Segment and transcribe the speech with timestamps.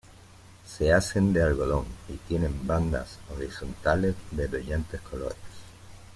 [0.65, 5.37] Se hacen de algodón y tienen bandas horizontales de brillantes colores.